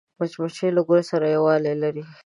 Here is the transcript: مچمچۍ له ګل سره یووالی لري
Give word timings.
مچمچۍ 0.19 0.69
له 0.75 0.81
ګل 0.87 1.01
سره 1.11 1.25
یووالی 1.35 1.73
لري 1.83 2.03